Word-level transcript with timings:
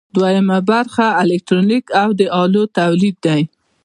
دوهم 0.15 0.47
برخه 0.69 1.05
الکترونیک 1.21 1.85
او 2.01 2.09
د 2.19 2.21
الو 2.41 2.63
تولید 2.77 3.15
دی. 3.25 3.41